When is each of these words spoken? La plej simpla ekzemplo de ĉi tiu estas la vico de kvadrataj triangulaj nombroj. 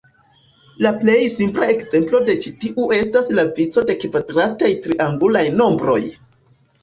La 0.85 0.91
plej 1.01 1.17
simpla 1.33 1.65
ekzemplo 1.73 2.21
de 2.29 2.35
ĉi 2.45 2.53
tiu 2.63 2.87
estas 2.97 3.29
la 3.39 3.45
vico 3.59 3.83
de 3.91 3.95
kvadrataj 4.05 4.71
triangulaj 4.87 5.47
nombroj. 5.61 6.01